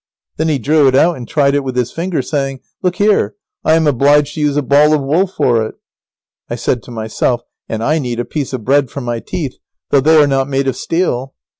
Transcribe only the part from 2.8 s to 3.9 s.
"Look here, I am